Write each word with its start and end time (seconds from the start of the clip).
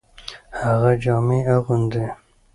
هغه 0.61 0.91
جامي 1.03 1.39
اغوندي. 1.55 2.05